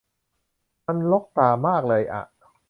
[0.85, 2.23] มันรกตามากเลยอ่ะ